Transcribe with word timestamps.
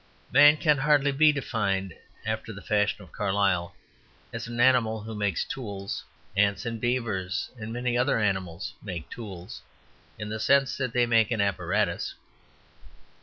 Man 0.31 0.57
can 0.57 0.79
hardly 0.79 1.11
be 1.11 1.31
defined, 1.31 1.93
after 2.25 2.51
the 2.51 2.63
fashion 2.63 3.03
of 3.03 3.11
Carlyle, 3.11 3.75
as 4.33 4.47
an 4.47 4.59
animal 4.59 5.01
who 5.01 5.13
makes 5.13 5.45
tools; 5.45 6.03
ants 6.35 6.65
and 6.65 6.81
beavers 6.81 7.51
and 7.59 7.71
many 7.71 7.95
other 7.95 8.17
animals 8.17 8.73
make 8.81 9.07
tools, 9.11 9.61
in 10.17 10.27
the 10.29 10.39
sense 10.39 10.75
that 10.77 10.91
they 10.93 11.05
make 11.05 11.29
an 11.29 11.39
apparatus. 11.39 12.15